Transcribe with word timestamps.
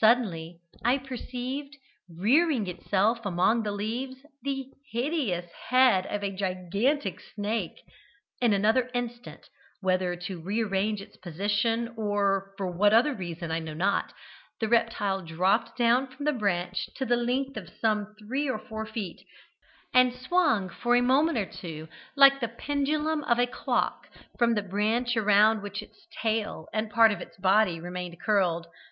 Suddenly 0.00 0.58
I 0.84 0.98
perceived, 0.98 1.76
rearing 2.08 2.66
itself 2.66 3.24
among 3.24 3.62
the 3.62 3.70
leaves, 3.70 4.16
the 4.42 4.66
hideous 4.90 5.52
head 5.68 6.04
of 6.06 6.24
a 6.24 6.34
gigantic 6.34 7.20
snake. 7.20 7.80
In 8.40 8.52
another 8.52 8.90
instant, 8.92 9.48
whether 9.80 10.16
to 10.16 10.40
re 10.42 10.64
arrange 10.64 11.00
its 11.00 11.16
position 11.16 11.94
or 11.96 12.54
for 12.58 12.68
what 12.68 12.92
other 12.92 13.14
reason 13.14 13.52
I 13.52 13.60
know 13.60 13.72
not, 13.72 14.12
the 14.58 14.66
reptile 14.66 15.22
dropped 15.22 15.78
down 15.78 16.08
from 16.08 16.24
the 16.24 16.32
branch 16.32 16.90
to 16.96 17.06
the 17.06 17.14
length 17.16 17.56
of 17.56 17.68
some 17.80 18.16
three 18.18 18.50
or 18.50 18.58
four 18.58 18.84
feet, 18.84 19.20
and 19.94 20.12
swing 20.12 20.70
for 20.70 20.96
a 20.96 21.00
moment 21.02 21.38
or 21.38 21.46
two 21.46 21.86
like 22.16 22.40
the 22.40 22.48
pendulum 22.48 23.22
of 23.22 23.38
a 23.38 23.46
clock, 23.46 24.08
from 24.40 24.54
the 24.56 24.62
branch 24.62 25.16
around 25.16 25.62
which 25.62 25.84
its 25.84 26.04
tail 26.20 26.66
and 26.72 26.90
part 26.90 27.12
of 27.12 27.20
its 27.20 27.36
body 27.36 27.78
remained 27.78 28.18
curled. 28.20 28.66